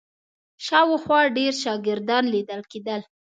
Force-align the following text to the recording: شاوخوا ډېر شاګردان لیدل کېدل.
شاوخوا 0.65 1.19
ډېر 1.37 1.53
شاګردان 1.63 2.23
لیدل 2.33 2.61
کېدل. 2.71 3.01